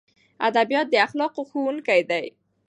[0.47, 2.25] ادبیات د اخلاقو ښوونکي دي.